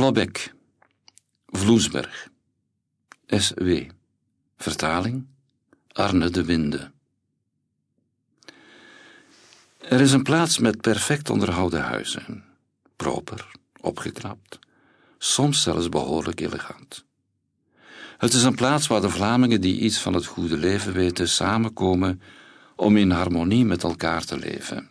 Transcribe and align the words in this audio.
Flobek, 0.00 0.54
Vloesberg, 1.46 2.28
S.W. 3.26 3.70
Vertaling 4.56 5.26
Arne 5.92 6.30
de 6.30 6.44
Winde. 6.44 6.90
Er 9.78 10.00
is 10.00 10.12
een 10.12 10.22
plaats 10.22 10.58
met 10.58 10.80
perfect 10.80 11.30
onderhouden 11.30 11.80
huizen, 11.80 12.44
proper, 12.96 13.50
opgeknapt, 13.80 14.58
soms 15.18 15.62
zelfs 15.62 15.88
behoorlijk 15.88 16.40
elegant. 16.40 17.04
Het 18.18 18.32
is 18.32 18.42
een 18.42 18.54
plaats 18.54 18.86
waar 18.86 19.00
de 19.00 19.10
Vlamingen 19.10 19.60
die 19.60 19.80
iets 19.80 19.98
van 19.98 20.14
het 20.14 20.26
goede 20.26 20.56
leven 20.56 20.92
weten 20.92 21.28
samenkomen 21.28 22.22
om 22.76 22.96
in 22.96 23.10
harmonie 23.10 23.64
met 23.64 23.82
elkaar 23.82 24.24
te 24.24 24.38
leven, 24.38 24.90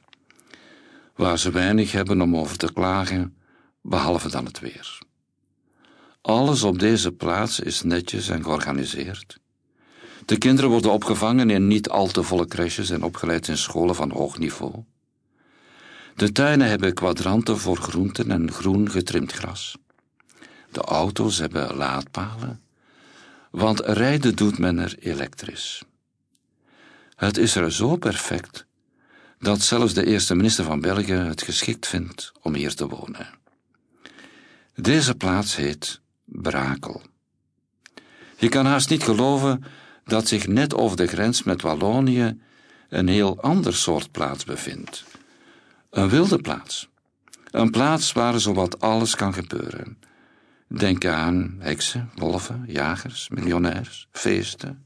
waar 1.16 1.40
ze 1.40 1.52
weinig 1.52 1.92
hebben 1.92 2.22
om 2.22 2.38
over 2.38 2.58
te 2.58 2.74
klagen, 2.74 3.34
behalve 3.82 4.30
dan 4.30 4.46
het 4.46 4.60
weer. 4.60 5.00
Alles 6.22 6.64
op 6.64 6.80
deze 6.80 7.12
plaats 7.12 7.60
is 7.60 7.82
netjes 7.82 8.30
en 8.30 8.44
georganiseerd. 8.44 9.40
De 10.26 10.38
kinderen 10.38 10.70
worden 10.70 10.92
opgevangen 10.92 11.50
in 11.50 11.68
niet 11.68 11.90
al 11.90 12.08
te 12.08 12.24
volle 12.24 12.46
crèches 12.46 12.90
en 12.90 13.04
opgeleid 13.04 13.48
in 13.48 13.58
scholen 13.58 13.96
van 13.96 14.12
hoog 14.12 14.38
niveau. 14.38 14.84
De 16.16 16.32
tuinen 16.32 16.68
hebben 16.68 16.94
kwadranten 16.94 17.58
voor 17.58 17.78
groenten 17.78 18.32
en 18.32 18.52
groen 18.52 18.92
getrimd 18.92 19.32
gras. 19.32 19.78
De 20.72 20.82
auto's 20.82 21.38
hebben 21.38 21.76
laadpalen, 21.76 22.62
want 23.52 23.80
rijden 23.80 24.36
doet 24.36 24.58
men 24.58 24.78
er 24.78 24.96
elektrisch. 25.00 25.84
Het 27.16 27.38
is 27.38 27.56
er 27.56 27.72
zo 27.72 27.96
perfect 27.96 28.66
dat 29.40 29.62
zelfs 29.62 29.94
de 29.94 30.06
eerste 30.06 30.36
minister 30.36 30.66
van 30.66 30.82
België 30.82 31.14
het 31.14 31.42
geschikt 31.42 31.88
vindt 31.88 32.32
om 32.42 32.54
hier 32.54 32.76
te 32.76 32.88
wonen. 32.88 33.39
Deze 34.90 35.16
plaats 35.16 35.56
heet 35.56 36.02
Brakel. 36.26 37.02
Je 38.38 38.50
kan 38.50 38.66
haast 38.66 38.90
niet 38.90 39.04
geloven 39.04 39.64
dat 40.04 40.28
zich 40.28 40.48
net 40.48 40.74
over 40.76 40.98
de 40.98 41.08
grens 41.08 41.44
met 41.44 41.62
Wallonië 41.62 42.42
een 42.90 43.08
heel 43.08 43.42
ander 43.42 43.74
soort 43.74 44.12
plaats 44.12 44.46
bevindt. 44.46 45.04
Een 45.90 46.10
wilde 46.10 46.38
plaats. 46.38 46.90
Een 47.52 47.72
plaats 47.72 48.12
waar 48.12 48.40
zowat 48.40 48.80
alles 48.80 49.16
kan 49.16 49.34
gebeuren. 49.34 49.98
Denk 50.68 51.06
aan 51.06 51.56
heksen, 51.60 52.12
wolven, 52.16 52.64
jagers, 52.68 53.30
miljonairs, 53.30 54.08
feesten, 54.12 54.86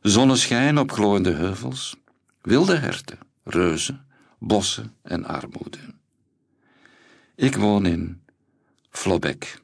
zonneschijn 0.00 0.78
op 0.78 0.92
glooiende 0.92 1.32
heuvels, 1.32 1.96
wilde 2.40 2.76
herten, 2.76 3.18
reuzen, 3.44 4.04
bossen 4.38 4.94
en 5.02 5.24
armoede. 5.24 5.78
Ik 7.34 7.56
woon 7.56 7.86
in 7.86 8.21
Flobek, 8.92 9.60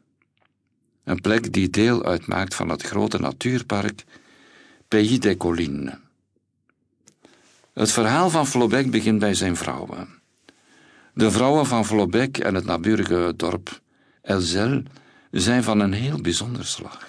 een 1.04 1.20
plek 1.20 1.52
die 1.52 1.70
deel 1.70 2.04
uitmaakt 2.04 2.54
van 2.54 2.68
het 2.68 2.82
grote 2.82 3.18
natuurpark 3.18 4.04
Pays 4.88 5.20
des 5.20 5.36
Collines. 5.36 5.94
Het 7.72 7.92
verhaal 7.92 8.30
van 8.30 8.46
Flobek 8.46 8.90
begint 8.90 9.18
bij 9.18 9.34
zijn 9.34 9.56
vrouwen. 9.56 10.08
De 11.14 11.30
vrouwen 11.30 11.66
van 11.66 11.86
Flobek 11.86 12.38
en 12.38 12.54
het 12.54 12.64
naburige 12.64 13.32
dorp 13.36 13.80
Elzel 14.22 14.82
zijn 15.30 15.62
van 15.62 15.80
een 15.80 15.92
heel 15.92 16.20
bijzonder 16.20 16.66
slag. 16.66 17.06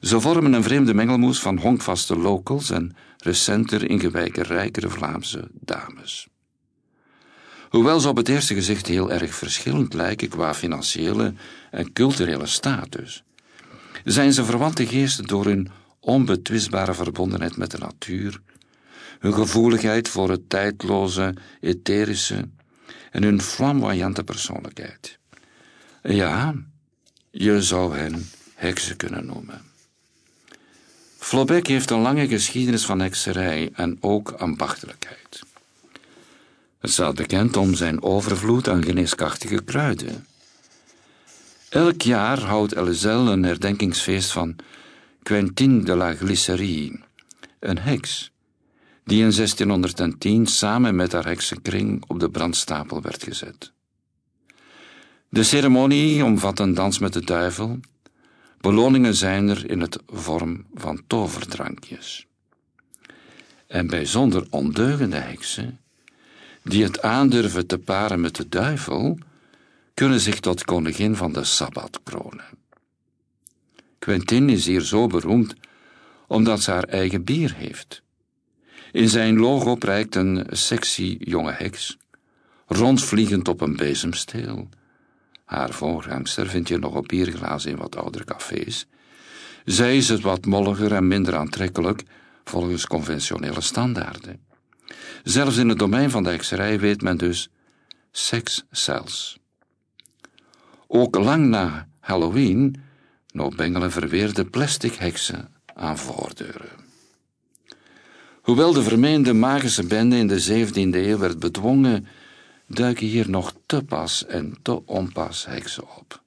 Ze 0.00 0.20
vormen 0.20 0.52
een 0.52 0.62
vreemde 0.62 0.94
mengelmoes 0.94 1.40
van 1.40 1.58
honkvaste 1.58 2.16
locals 2.16 2.70
en 2.70 2.96
recenter 3.18 3.90
ingewijke 3.90 4.42
rijkere 4.42 4.90
Vlaamse 4.90 5.48
dames. 5.52 6.28
Hoewel 7.74 8.00
ze 8.00 8.08
op 8.08 8.16
het 8.16 8.28
eerste 8.28 8.54
gezicht 8.54 8.86
heel 8.86 9.12
erg 9.12 9.34
verschillend 9.34 9.94
lijken 9.94 10.28
qua 10.28 10.54
financiële 10.54 11.34
en 11.70 11.92
culturele 11.92 12.46
status, 12.46 13.24
zijn 14.04 14.32
ze 14.32 14.44
verwante 14.44 14.86
geesten 14.86 15.24
door 15.24 15.44
hun 15.44 15.70
onbetwistbare 16.00 16.94
verbondenheid 16.94 17.56
met 17.56 17.70
de 17.70 17.78
natuur, 17.78 18.40
hun 19.18 19.34
gevoeligheid 19.34 20.08
voor 20.08 20.30
het 20.30 20.48
tijdloze, 20.48 21.34
etherische 21.60 22.48
en 23.10 23.22
hun 23.22 23.40
flamboyante 23.40 24.24
persoonlijkheid. 24.24 25.18
Ja, 26.02 26.54
je 27.30 27.62
zou 27.62 27.96
hen 27.96 28.30
heksen 28.54 28.96
kunnen 28.96 29.26
noemen. 29.26 29.62
Flobek 31.18 31.66
heeft 31.66 31.90
een 31.90 32.00
lange 32.00 32.28
geschiedenis 32.28 32.84
van 32.84 33.00
hekserij 33.00 33.70
en 33.72 33.96
ook 34.00 34.30
ambachtelijkheid. 34.30 35.53
Het 36.84 36.92
staat 36.92 37.14
bekend 37.14 37.56
om 37.56 37.74
zijn 37.74 38.02
overvloed 38.02 38.68
aan 38.68 38.84
geneeskrachtige 38.84 39.62
kruiden. 39.62 40.26
Elk 41.68 42.02
jaar 42.02 42.40
houdt 42.40 42.72
Elzel 42.72 43.28
een 43.28 43.42
herdenkingsfeest 43.42 44.32
van 44.32 44.56
Quentin 45.22 45.84
de 45.84 45.96
la 45.96 46.14
Glycerie, 46.14 47.00
een 47.60 47.78
heks, 47.78 48.32
die 49.04 49.22
in 49.22 49.30
1610 49.30 50.46
samen 50.46 50.96
met 50.96 51.12
haar 51.12 51.24
heksenkring 51.24 52.04
op 52.06 52.20
de 52.20 52.30
brandstapel 52.30 53.02
werd 53.02 53.22
gezet. 53.22 53.72
De 55.28 55.42
ceremonie 55.42 56.24
omvat 56.24 56.58
een 56.58 56.74
dans 56.74 56.98
met 56.98 57.12
de 57.12 57.24
duivel. 57.24 57.80
Beloningen 58.60 59.14
zijn 59.14 59.48
er 59.48 59.70
in 59.70 59.80
het 59.80 59.98
vorm 60.06 60.66
van 60.74 61.02
toverdrankjes. 61.06 62.26
En 63.66 63.86
bijzonder 63.86 64.46
ondeugende 64.50 65.16
heksen, 65.16 65.78
die 66.64 66.82
het 66.82 67.02
aandurven 67.02 67.66
te 67.66 67.78
paren 67.78 68.20
met 68.20 68.36
de 68.36 68.48
duivel, 68.48 69.18
kunnen 69.94 70.20
zich 70.20 70.40
tot 70.40 70.64
koningin 70.64 71.16
van 71.16 71.32
de 71.32 71.44
Sabbat 71.44 72.00
kronen. 72.02 72.44
Quentin 73.98 74.48
is 74.48 74.66
hier 74.66 74.80
zo 74.80 75.06
beroemd 75.06 75.54
omdat 76.26 76.62
ze 76.62 76.70
haar 76.70 76.84
eigen 76.84 77.24
bier 77.24 77.54
heeft. 77.54 78.02
In 78.92 79.08
zijn 79.08 79.38
logo 79.38 79.74
prijkt 79.74 80.14
een 80.14 80.46
sexy 80.50 81.16
jonge 81.18 81.52
heks, 81.52 81.96
rondvliegend 82.66 83.48
op 83.48 83.60
een 83.60 83.76
bezemsteel. 83.76 84.68
Haar 85.44 85.70
voorgangster 85.70 86.46
vind 86.46 86.68
je 86.68 86.78
nog 86.78 86.94
op 86.94 87.08
bierglazen 87.08 87.70
in 87.70 87.76
wat 87.76 87.96
oudere 87.96 88.24
cafés. 88.24 88.86
Zij 89.64 89.96
is 89.96 90.08
het 90.08 90.20
wat 90.20 90.44
molliger 90.44 90.92
en 90.92 91.08
minder 91.08 91.36
aantrekkelijk 91.36 92.02
volgens 92.44 92.86
conventionele 92.86 93.60
standaarden. 93.60 94.43
Zelfs 95.22 95.56
in 95.56 95.68
het 95.68 95.78
domein 95.78 96.10
van 96.10 96.22
de 96.22 96.30
hekserij 96.30 96.80
weet 96.80 97.02
men 97.02 97.16
dus 97.16 97.48
seks 98.10 98.64
zelfs. 98.70 99.38
Ook 100.86 101.16
lang 101.16 101.46
na 101.46 101.88
Halloween 102.00 102.82
nog 103.32 103.54
bengelen 103.54 103.90
verweerde 103.92 104.44
plastic 104.44 104.94
heksen 104.94 105.54
aan 105.74 105.98
voordeuren. 105.98 106.70
Hoewel 108.42 108.72
de 108.72 108.82
vermeende 108.82 109.32
magische 109.32 109.86
bende 109.86 110.16
in 110.16 110.26
de 110.26 110.66
17e 110.66 110.74
eeuw 110.74 111.18
werd 111.18 111.38
bedwongen, 111.38 112.06
duiken 112.66 113.06
hier 113.06 113.30
nog 113.30 113.54
te 113.66 113.84
pas 113.84 114.26
en 114.26 114.56
te 114.62 114.86
onpas 114.86 115.46
heksen 115.46 115.96
op. 115.96 116.22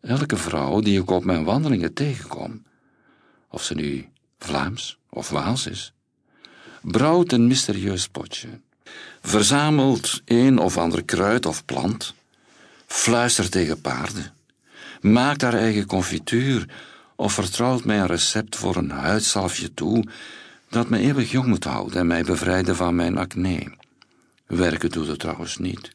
Elke 0.00 0.36
vrouw 0.36 0.80
die 0.80 1.00
ik 1.00 1.10
op 1.10 1.24
mijn 1.24 1.44
wandelingen 1.44 1.94
tegenkom, 1.94 2.62
of 3.48 3.62
ze 3.62 3.74
nu 3.74 4.08
Vlaams 4.38 4.98
of 5.10 5.28
Waals 5.30 5.66
is, 5.66 5.94
brouwt 6.82 7.32
een 7.32 7.46
mysterieus 7.46 8.08
potje, 8.08 8.48
verzamelt 9.22 10.22
een 10.24 10.58
of 10.58 10.76
ander 10.76 11.04
kruid 11.04 11.46
of 11.46 11.64
plant, 11.64 12.14
fluistert 12.86 13.50
tegen 13.50 13.80
paarden, 13.80 14.34
maakt 15.00 15.42
haar 15.42 15.54
eigen 15.54 15.86
confituur 15.86 16.66
of 17.16 17.32
vertrouwt 17.32 17.84
mij 17.84 18.00
een 18.00 18.06
recept 18.06 18.56
voor 18.56 18.76
een 18.76 18.90
huidsalfje 18.90 19.74
toe 19.74 20.04
dat 20.68 20.88
me 20.88 20.98
eeuwig 20.98 21.30
jong 21.30 21.46
moet 21.46 21.64
houden 21.64 21.98
en 21.98 22.06
mij 22.06 22.22
bevrijden 22.22 22.76
van 22.76 22.94
mijn 22.94 23.18
acne. 23.18 23.72
Werken 24.46 24.90
doet 24.90 25.06
het 25.06 25.18
trouwens 25.18 25.58
niet. 25.58 25.90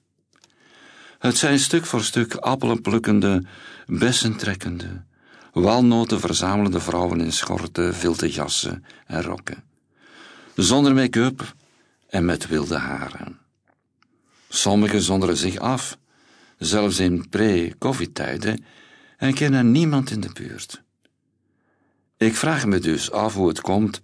Het 1.20 1.38
zijn 1.38 1.60
stuk 1.60 1.86
voor 1.86 2.04
stuk 2.04 2.36
appelen 2.36 2.82
plukkende, 2.82 3.44
bessen 3.86 4.36
trekkende, 4.36 5.04
walnoten 5.54 6.20
verzamelende 6.20 6.80
vrouwen 6.80 7.22
in 7.22 7.34
schorten, 7.34 7.96
vilte 7.96 8.30
jassen 8.30 8.86
en 9.06 9.22
rokken. 9.22 9.67
Zonder 10.58 10.94
make-up 10.94 11.56
en 12.08 12.26
met 12.26 12.48
wilde 12.48 12.76
haren. 12.78 13.40
Sommigen 14.50 15.02
zonderen 15.02 15.38
zich 15.38 15.58
af, 15.58 15.98
zelfs 16.58 17.00
in 17.00 17.30
pre-covid-tijden, 17.30 18.66
en 19.18 19.34
kennen 19.34 19.72
niemand 19.72 20.12
in 20.12 20.20
de 20.20 20.30
buurt. 20.34 20.82
Ik 22.18 22.36
vraag 22.36 22.66
me 22.66 22.80
dus 22.80 23.12
af 23.12 23.34
hoe 23.34 23.48
het 23.48 23.62
komt 23.62 24.02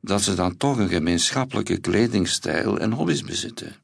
dat 0.00 0.22
ze 0.22 0.34
dan 0.34 0.56
toch 0.56 0.78
een 0.78 0.88
gemeenschappelijke 0.88 1.78
kledingstijl 1.78 2.78
en 2.78 2.92
hobby's 2.92 3.22
bezitten. 3.22 3.76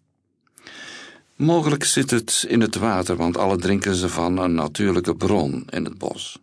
Mogelijk 1.36 1.84
zit 1.84 2.10
het 2.10 2.44
in 2.48 2.60
het 2.60 2.74
water, 2.74 3.16
want 3.16 3.36
alle 3.36 3.56
drinken 3.56 3.94
ze 3.94 4.08
van 4.08 4.38
een 4.38 4.54
natuurlijke 4.54 5.16
bron 5.16 5.64
in 5.70 5.84
het 5.84 5.98
bos. 5.98 6.38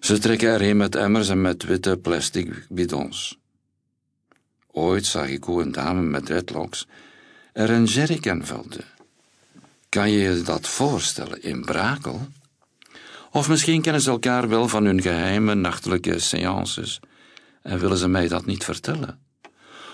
Ze 0.00 0.18
trekken 0.18 0.48
erheen 0.48 0.76
met 0.76 0.94
emmers 0.94 1.28
en 1.28 1.40
met 1.40 1.64
witte 1.64 1.96
plastic 1.96 2.66
bidons. 2.68 3.39
Ooit 4.72 5.06
zag 5.06 5.28
ik 5.28 5.44
hoe 5.44 5.62
een 5.62 5.72
dame 5.72 6.00
met 6.00 6.26
dreadlocks 6.26 6.86
er 7.52 7.70
een 7.70 7.84
jerrycan 7.84 8.44
vulde. 8.44 8.84
Kan 9.88 10.10
je 10.10 10.18
je 10.18 10.42
dat 10.42 10.68
voorstellen 10.68 11.42
in 11.42 11.64
Brakel? 11.64 12.28
Of 13.30 13.48
misschien 13.48 13.82
kennen 13.82 14.02
ze 14.02 14.10
elkaar 14.10 14.48
wel 14.48 14.68
van 14.68 14.84
hun 14.84 15.02
geheime 15.02 15.54
nachtelijke 15.54 16.18
seances 16.18 17.00
en 17.62 17.78
willen 17.78 17.96
ze 17.96 18.08
mij 18.08 18.28
dat 18.28 18.46
niet 18.46 18.64
vertellen, 18.64 19.18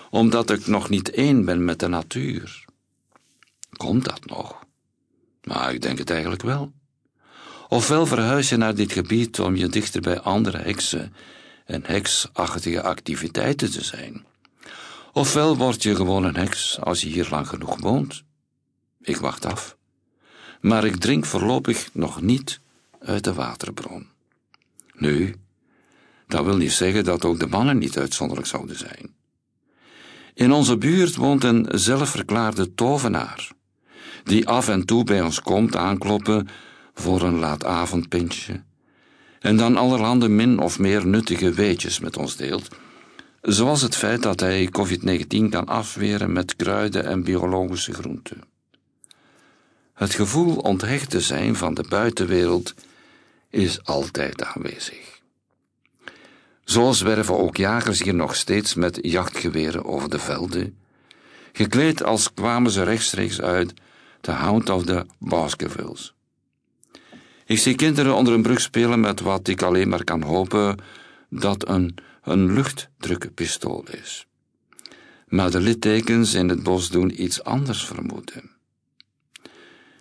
omdat 0.09 0.49
ik 0.49 0.67
nog 0.67 0.89
niet 0.89 1.09
één 1.09 1.45
ben 1.45 1.65
met 1.65 1.79
de 1.79 1.87
natuur. 1.87 2.65
Komt 3.77 4.05
dat 4.05 4.25
nog? 4.25 4.65
Maar 5.43 5.73
ik 5.73 5.81
denk 5.81 5.97
het 5.97 6.09
eigenlijk 6.09 6.41
wel. 6.41 6.71
Ofwel 7.67 8.05
verhuis 8.05 8.49
je 8.49 8.57
naar 8.57 8.75
dit 8.75 8.91
gebied 8.91 9.39
om 9.39 9.55
je 9.55 9.67
dichter 9.67 10.01
bij 10.01 10.19
andere 10.19 10.57
heksen 10.57 11.13
en 11.65 11.83
heksachtige 11.85 12.81
activiteiten 12.81 13.71
te 13.71 13.83
zijn. 13.83 14.25
Ofwel 15.17 15.57
word 15.57 15.83
je 15.83 15.95
gewoon 15.95 16.23
een 16.23 16.35
heks 16.35 16.79
als 16.81 17.01
je 17.01 17.07
hier 17.07 17.27
lang 17.29 17.47
genoeg 17.47 17.79
woont. 17.79 18.23
Ik 19.01 19.17
wacht 19.17 19.45
af. 19.45 19.77
Maar 20.61 20.85
ik 20.85 20.95
drink 20.95 21.25
voorlopig 21.25 21.89
nog 21.93 22.21
niet 22.21 22.59
uit 22.99 23.23
de 23.23 23.33
waterbron. 23.33 24.07
Nu, 24.93 25.35
dat 26.27 26.45
wil 26.45 26.57
niet 26.57 26.71
zeggen 26.71 27.03
dat 27.03 27.25
ook 27.25 27.39
de 27.39 27.47
mannen 27.47 27.77
niet 27.77 27.97
uitzonderlijk 27.97 28.47
zouden 28.47 28.77
zijn. 28.77 29.15
In 30.33 30.51
onze 30.51 30.77
buurt 30.77 31.15
woont 31.15 31.43
een 31.43 31.67
zelfverklaarde 31.71 32.73
tovenaar, 32.73 33.51
die 34.23 34.47
af 34.47 34.67
en 34.67 34.85
toe 34.85 35.03
bij 35.03 35.21
ons 35.21 35.41
komt 35.41 35.75
aankloppen 35.75 36.47
voor 36.93 37.21
een 37.21 37.39
laatavondpintje, 37.39 38.63
en 39.39 39.57
dan 39.57 39.77
allerhande 39.77 40.29
min 40.29 40.59
of 40.59 40.79
meer 40.79 41.07
nuttige 41.07 41.51
weetjes 41.53 41.99
met 41.99 42.17
ons 42.17 42.35
deelt, 42.35 42.69
zoals 43.41 43.81
het 43.81 43.95
feit 43.95 44.23
dat 44.23 44.39
hij 44.39 44.69
COVID-19 44.71 45.49
kan 45.49 45.65
afweren 45.65 46.33
met 46.33 46.55
kruiden 46.55 47.05
en 47.05 47.23
biologische 47.23 47.93
groenten. 47.93 48.43
Het 49.93 50.13
gevoel 50.13 50.55
onthecht 50.55 51.09
te 51.09 51.21
zijn 51.21 51.55
van 51.55 51.73
de 51.73 51.85
buitenwereld 51.89 52.73
is 53.49 53.83
altijd 53.83 54.43
aanwezig. 54.43 55.19
Zo 56.63 56.91
zwerven 56.91 57.37
ook 57.37 57.57
jagers 57.57 58.03
hier 58.03 58.15
nog 58.15 58.35
steeds 58.35 58.73
met 58.73 58.99
jachtgeweren 59.01 59.85
over 59.85 60.09
de 60.09 60.19
velden, 60.19 60.77
gekleed 61.53 62.03
als 62.03 62.33
kwamen 62.33 62.71
ze 62.71 62.83
rechtstreeks 62.83 63.41
uit 63.41 63.73
de 64.21 64.31
Hound 64.31 64.69
of 64.69 64.83
the 64.83 65.05
Baskervilles. 65.19 66.13
Ik 67.45 67.57
zie 67.57 67.75
kinderen 67.75 68.15
onder 68.15 68.33
een 68.33 68.41
brug 68.41 68.61
spelen 68.61 68.99
met 68.99 69.19
wat 69.19 69.47
ik 69.47 69.61
alleen 69.61 69.89
maar 69.89 70.03
kan 70.03 70.21
hopen 70.21 70.77
dat 71.29 71.67
een, 71.67 71.95
een 72.27 72.53
luchtdrukpistool 72.53 73.85
is. 73.91 74.27
Maar 75.27 75.51
de 75.51 75.59
littekens 75.59 76.33
in 76.33 76.49
het 76.49 76.63
bos 76.63 76.89
doen 76.89 77.23
iets 77.23 77.43
anders 77.43 77.85
vermoeden. 77.85 78.51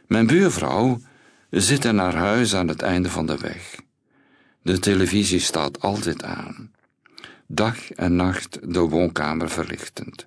Mijn 0.06 0.26
buurvrouw 0.26 1.00
zit 1.50 1.84
in 1.84 1.98
haar 1.98 2.14
huis 2.14 2.54
aan 2.54 2.68
het 2.68 2.82
einde 2.82 3.10
van 3.10 3.26
de 3.26 3.38
weg. 3.38 3.74
De 4.62 4.78
televisie 4.78 5.40
staat 5.40 5.80
altijd 5.80 6.22
aan. 6.22 6.72
Dag 7.46 7.90
en 7.90 8.16
nacht 8.16 8.58
de 8.74 8.80
woonkamer 8.80 9.50
verlichtend. 9.50 10.26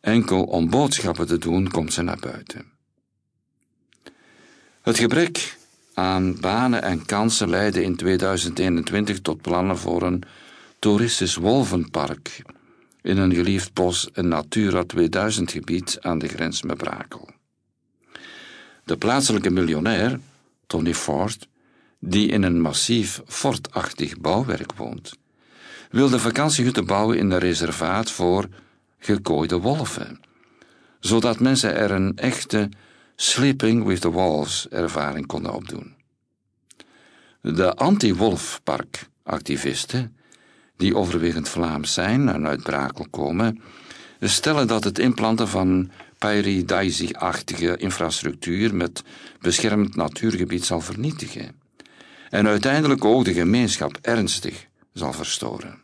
Enkel 0.00 0.44
om 0.44 0.70
boodschappen 0.70 1.26
te 1.26 1.38
doen 1.38 1.70
komt 1.70 1.92
ze 1.92 2.02
naar 2.02 2.20
buiten. 2.20 2.64
Het 4.82 4.98
gebrek 4.98 5.56
aan 5.94 6.40
banen 6.40 6.82
en 6.82 7.04
kansen 7.04 7.50
leidde 7.50 7.82
in 7.82 7.96
2021 7.96 9.20
tot 9.20 9.40
plannen 9.40 9.78
voor 9.78 10.02
een 10.02 10.22
toeristisch 10.78 11.36
wolvenpark 11.36 12.42
in 13.02 13.18
een 13.18 13.34
geliefd 13.34 13.72
bos, 13.72 14.08
een 14.12 14.28
Natura 14.28 14.84
2000 14.84 15.50
gebied 15.50 15.98
aan 16.00 16.18
de 16.18 16.28
grens 16.28 16.62
met 16.62 16.76
Brakel. 16.76 17.30
De 18.84 18.96
plaatselijke 18.96 19.50
miljonair, 19.50 20.20
Tony 20.66 20.94
Ford, 20.94 21.48
die 21.98 22.28
in 22.28 22.42
een 22.42 22.60
massief 22.60 23.20
fortachtig 23.26 24.18
bouwwerk 24.18 24.74
woont, 24.74 25.16
wilde 25.90 26.18
vakantiehutten 26.18 26.86
bouwen 26.86 27.18
in 27.18 27.30
een 27.30 27.38
reservaat 27.38 28.10
voor 28.10 28.48
gekooide 28.98 29.58
wolven, 29.58 30.20
zodat 31.00 31.40
mensen 31.40 31.76
er 31.76 31.90
een 31.90 32.16
echte 32.16 32.68
Sleeping 33.16 33.84
with 33.84 34.00
the 34.00 34.10
Wolves 34.10 34.68
ervaring 34.68 35.26
konden 35.26 35.54
opdoen. 35.54 35.94
De 37.40 37.74
anti-wolfpark-activisten, 37.74 40.16
die 40.76 40.96
overwegend 40.96 41.48
Vlaams 41.48 41.92
zijn 41.92 42.28
en 42.28 42.46
uit 42.46 42.62
Brakel 42.62 43.06
komen, 43.10 43.60
stellen 44.20 44.66
dat 44.66 44.84
het 44.84 44.98
implanten 44.98 45.48
van 45.48 45.90
paradise-achtige 46.18 47.76
infrastructuur 47.76 48.74
met 48.74 49.02
beschermd 49.40 49.96
natuurgebied 49.96 50.64
zal 50.64 50.80
vernietigen 50.80 51.64
en 52.30 52.46
uiteindelijk 52.46 53.04
ook 53.04 53.24
de 53.24 53.32
gemeenschap 53.32 53.98
ernstig 54.02 54.66
zal 54.92 55.12
verstoren. 55.12 55.78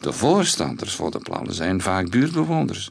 De 0.00 0.12
voorstanders 0.12 0.94
voor 0.94 1.10
de 1.10 1.18
plannen 1.18 1.54
zijn 1.54 1.80
vaak 1.80 2.10
buurtbewoners, 2.10 2.90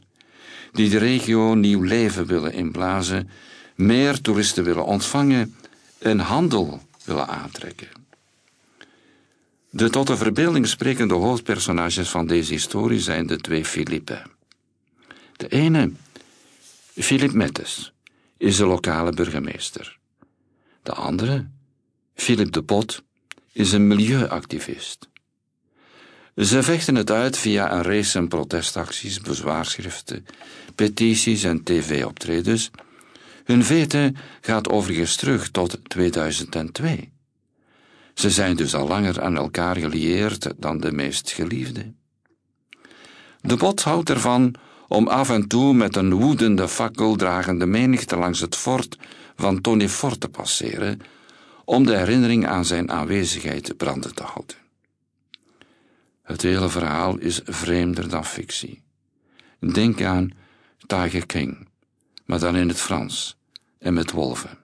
die 0.72 0.90
de 0.90 0.98
regio 0.98 1.54
nieuw 1.54 1.82
leven 1.82 2.26
willen 2.26 2.52
inblazen, 2.52 3.30
meer 3.74 4.20
toeristen 4.20 4.64
willen 4.64 4.84
ontvangen 4.84 5.56
en 5.98 6.18
handel 6.18 6.80
willen 7.04 7.28
aantrekken. 7.28 7.88
De 9.70 9.90
tot 9.90 10.06
de 10.06 10.16
verbeelding 10.16 10.66
sprekende 10.66 11.14
hoofdpersonages 11.14 12.08
van 12.08 12.26
deze 12.26 12.52
historie 12.52 13.00
zijn 13.00 13.26
de 13.26 13.36
twee 13.36 13.64
Filippen. 13.64 14.22
De 15.36 15.48
ene, 15.48 15.92
Philip 16.94 17.32
Mettes, 17.32 17.92
is 18.36 18.56
de 18.56 18.66
lokale 18.66 19.12
burgemeester. 19.12 19.98
De 20.82 20.92
andere, 20.92 21.48
Philip 22.14 22.52
de 22.52 22.62
Pot, 22.62 23.02
is 23.52 23.72
een 23.72 23.86
milieuactivist. 23.86 25.08
Ze 26.36 26.62
vechten 26.62 26.94
het 26.94 27.10
uit 27.10 27.36
via 27.36 27.72
een 27.72 27.82
race 27.82 28.10
van 28.10 28.28
protestacties, 28.28 29.20
bezwaarschriften, 29.20 30.26
petities 30.74 31.42
en 31.42 31.62
tv-optredens. 31.62 32.70
Hun 33.44 33.64
vete 33.64 34.14
gaat 34.40 34.68
overigens 34.68 35.16
terug 35.16 35.50
tot 35.50 35.78
2002. 35.82 37.12
Ze 38.20 38.30
zijn 38.30 38.56
dus 38.56 38.74
al 38.74 38.88
langer 38.88 39.22
aan 39.22 39.36
elkaar 39.36 39.76
gelieerd 39.76 40.52
dan 40.56 40.80
de 40.80 40.92
meest 40.92 41.30
geliefde. 41.30 41.92
De 43.40 43.56
bot 43.56 43.82
houdt 43.82 44.10
ervan 44.10 44.54
om 44.88 45.08
af 45.08 45.30
en 45.30 45.48
toe 45.48 45.74
met 45.74 45.96
een 45.96 46.14
woedende 46.14 46.68
fakkel 46.68 47.16
dragende 47.16 47.66
menigte 47.66 48.16
langs 48.16 48.40
het 48.40 48.56
fort 48.56 48.98
van 49.36 49.60
Tony 49.60 49.88
Fort 49.88 50.20
te 50.20 50.28
passeren, 50.28 51.00
om 51.64 51.86
de 51.86 51.96
herinnering 51.96 52.46
aan 52.46 52.64
zijn 52.64 52.90
aanwezigheid 52.90 53.76
branden 53.76 54.14
te 54.14 54.22
houden. 54.22 54.56
Het 56.22 56.42
hele 56.42 56.68
verhaal 56.68 57.18
is 57.18 57.40
vreemder 57.44 58.08
dan 58.08 58.24
fictie. 58.24 58.82
Denk 59.72 60.02
aan 60.02 60.30
Tiger 60.86 61.26
King, 61.26 61.68
maar 62.24 62.38
dan 62.38 62.56
in 62.56 62.68
het 62.68 62.80
Frans 62.80 63.36
en 63.78 63.94
met 63.94 64.10
wolven. 64.10 64.58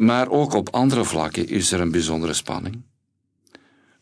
Maar 0.00 0.28
ook 0.28 0.52
op 0.52 0.68
andere 0.68 1.04
vlakken 1.04 1.48
is 1.48 1.72
er 1.72 1.80
een 1.80 1.90
bijzondere 1.90 2.32
spanning. 2.32 2.82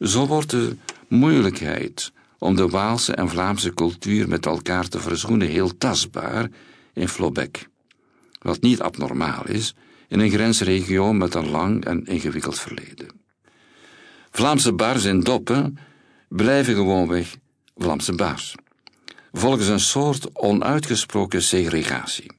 Zo 0.01 0.27
wordt 0.27 0.51
de 0.51 0.77
moeilijkheid 1.09 2.13
om 2.39 2.57
de 2.57 2.69
Waalse 2.69 3.15
en 3.15 3.29
Vlaamse 3.29 3.75
cultuur 3.75 4.29
met 4.29 4.47
elkaar 4.47 4.89
te 4.89 5.01
verzoenen 5.01 5.49
heel 5.49 5.77
tastbaar 5.77 6.49
in 6.93 7.09
Flobec, 7.09 7.69
wat 8.39 8.61
niet 8.61 8.81
abnormaal 8.81 9.47
is 9.47 9.75
in 10.09 10.21
een 10.21 10.31
grensregio 10.31 11.13
met 11.13 11.35
een 11.35 11.51
lang 11.51 11.85
en 11.85 12.07
ingewikkeld 12.07 12.61
verleden. 12.61 13.09
Vlaamse 14.31 14.73
bars 14.73 15.05
en 15.05 15.21
doppen 15.21 15.79
blijven 16.29 16.75
gewoonweg 16.75 17.37
Vlaamse 17.77 18.15
bars, 18.15 18.55
volgens 19.33 19.67
een 19.67 19.81
soort 19.81 20.29
onuitgesproken 20.33 21.43
segregatie. 21.43 22.31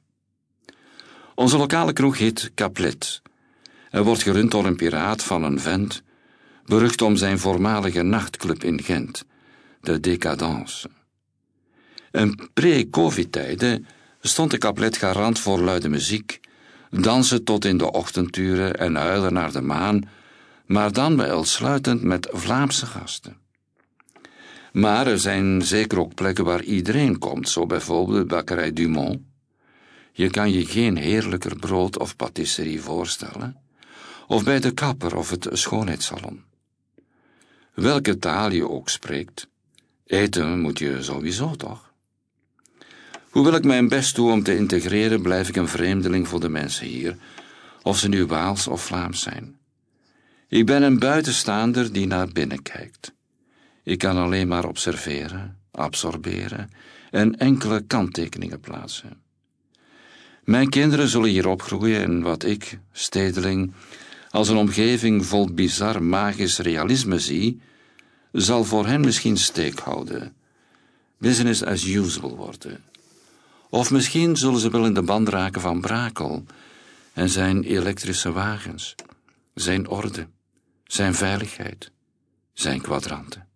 Onze 1.34 1.56
lokale 1.56 1.92
kroeg 1.92 2.18
heet 2.18 2.50
Caplet 2.54 3.22
en 3.90 4.02
wordt 4.02 4.22
gerund 4.22 4.50
door 4.50 4.66
een 4.66 4.76
piraat 4.76 5.22
van 5.22 5.42
een 5.42 5.60
vent, 5.60 6.02
berucht 6.64 7.02
om 7.02 7.16
zijn 7.16 7.38
voormalige 7.38 8.02
nachtclub 8.02 8.64
in 8.64 8.82
Gent, 8.82 9.24
de 9.80 10.00
Décadence. 10.00 10.88
In 12.10 12.50
pre-covid-tijden 12.54 13.86
stond 14.20 14.50
de 14.50 14.58
Caplet 14.58 14.96
garant 14.96 15.38
voor 15.38 15.60
luide 15.60 15.88
muziek, 15.88 16.40
dansen 16.90 17.44
tot 17.44 17.64
in 17.64 17.78
de 17.78 17.92
ochtendturen 17.92 18.74
en 18.76 18.94
huilen 18.94 19.32
naar 19.32 19.52
de 19.52 19.60
maan, 19.60 20.08
maar 20.66 20.92
dan 20.92 21.16
wel 21.16 21.44
sluitend 21.44 22.02
met 22.02 22.28
Vlaamse 22.32 22.86
gasten. 22.86 23.36
Maar 24.72 25.06
er 25.06 25.18
zijn 25.18 25.62
zeker 25.62 25.98
ook 25.98 26.14
plekken 26.14 26.44
waar 26.44 26.62
iedereen 26.62 27.18
komt, 27.18 27.48
zo 27.48 27.66
bijvoorbeeld 27.66 28.18
de 28.18 28.24
bakkerij 28.24 28.72
Dumont. 28.72 29.20
Je 30.12 30.30
kan 30.30 30.52
je 30.52 30.66
geen 30.66 30.96
heerlijker 30.96 31.56
brood 31.56 31.98
of 31.98 32.16
patisserie 32.16 32.80
voorstellen, 32.80 33.56
of 34.30 34.44
bij 34.44 34.60
de 34.60 34.70
kapper 34.70 35.16
of 35.16 35.30
het 35.30 35.48
schoonheidssalon. 35.52 36.42
Welke 37.74 38.18
taal 38.18 38.50
je 38.50 38.68
ook 38.68 38.88
spreekt, 38.88 39.48
eten 40.06 40.60
moet 40.60 40.78
je 40.78 41.02
sowieso 41.02 41.56
toch? 41.56 41.92
Hoewel 43.30 43.54
ik 43.54 43.64
mijn 43.64 43.88
best 43.88 44.14
doe 44.14 44.30
om 44.30 44.42
te 44.42 44.56
integreren, 44.56 45.22
blijf 45.22 45.48
ik 45.48 45.56
een 45.56 45.68
vreemdeling 45.68 46.28
voor 46.28 46.40
de 46.40 46.48
mensen 46.48 46.86
hier, 46.86 47.16
of 47.82 47.98
ze 47.98 48.08
nu 48.08 48.26
Waals 48.26 48.66
of 48.66 48.84
Vlaams 48.84 49.20
zijn. 49.20 49.58
Ik 50.48 50.66
ben 50.66 50.82
een 50.82 50.98
buitenstaander 50.98 51.92
die 51.92 52.06
naar 52.06 52.28
binnen 52.28 52.62
kijkt. 52.62 53.12
Ik 53.82 53.98
kan 53.98 54.16
alleen 54.16 54.48
maar 54.48 54.64
observeren, 54.64 55.58
absorberen 55.70 56.70
en 57.10 57.38
enkele 57.38 57.80
kanttekeningen 57.80 58.60
plaatsen. 58.60 59.22
Mijn 60.44 60.68
kinderen 60.68 61.08
zullen 61.08 61.30
hier 61.30 61.48
opgroeien 61.48 62.02
en 62.02 62.22
wat 62.22 62.44
ik, 62.44 62.78
stedeling, 62.92 63.72
als 64.30 64.48
een 64.48 64.56
omgeving 64.56 65.26
vol 65.26 65.54
bizar 65.54 66.02
magisch 66.02 66.58
realisme 66.58 67.18
zie, 67.18 67.60
zal 68.32 68.64
voor 68.64 68.86
hen 68.86 69.00
misschien 69.00 69.36
steek 69.36 69.78
houden. 69.78 70.34
Business 71.18 71.64
as 71.64 71.84
usual 71.84 72.36
worden. 72.36 72.84
Of 73.68 73.90
misschien 73.90 74.36
zullen 74.36 74.60
ze 74.60 74.70
wel 74.70 74.84
in 74.84 74.94
de 74.94 75.02
band 75.02 75.28
raken 75.28 75.60
van 75.60 75.80
Brakel 75.80 76.44
en 77.12 77.28
zijn 77.28 77.62
elektrische 77.62 78.32
wagens, 78.32 78.94
zijn 79.54 79.88
orde, 79.88 80.28
zijn 80.84 81.14
veiligheid, 81.14 81.90
zijn 82.52 82.80
kwadranten. 82.80 83.49